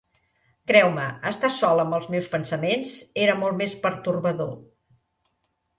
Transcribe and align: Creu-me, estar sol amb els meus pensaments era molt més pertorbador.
Creu-me, 0.71 1.03
estar 1.33 1.51
sol 1.57 1.83
amb 1.83 1.97
els 1.99 2.09
meus 2.15 2.31
pensaments 2.33 2.95
era 3.27 3.39
molt 3.45 3.61
més 3.63 3.79
pertorbador. 3.87 4.55